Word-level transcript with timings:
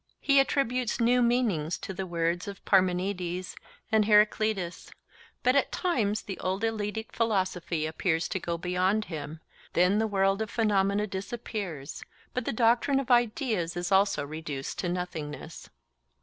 He 0.19 0.39
attributes 0.39 0.99
new 0.99 1.21
meanings 1.21 1.77
to 1.77 1.93
the 1.93 2.07
words 2.07 2.47
of 2.47 2.65
Parmenides 2.65 3.55
and 3.91 4.05
Heracleitus; 4.05 4.89
but 5.43 5.55
at 5.55 5.71
times 5.71 6.23
the 6.23 6.39
old 6.39 6.63
Eleatic 6.63 7.13
philosophy 7.13 7.85
appears 7.85 8.27
to 8.29 8.39
go 8.39 8.57
beyond 8.57 9.05
him; 9.13 9.41
then 9.73 9.99
the 9.99 10.07
world 10.07 10.41
of 10.41 10.49
phenomena 10.49 11.05
disappears, 11.05 12.03
but 12.33 12.45
the 12.45 12.51
doctrine 12.51 12.99
of 12.99 13.11
ideas 13.11 13.77
is 13.77 13.91
also 13.91 14.25
reduced 14.25 14.79
to 14.79 14.89
nothingness. 14.89 15.69